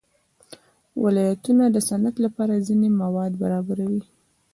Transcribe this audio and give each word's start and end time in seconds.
ولایتونه 1.03 1.63
د 1.69 1.77
صنعت 1.87 2.15
لپاره 2.25 2.63
ځینې 2.67 2.87
مواد 3.01 3.31
برابروي. 3.41 4.03